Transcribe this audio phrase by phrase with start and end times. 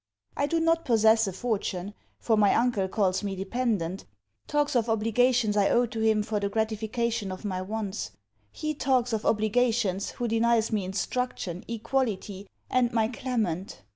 [0.35, 4.03] I do not possess a fortune; for my uncle calls me dependent,
[4.47, 8.09] talks of obligations I owe to him for the gratification of my wants.
[8.51, 13.83] He talks of obligations, who denies me instruction, equality, and my Clement.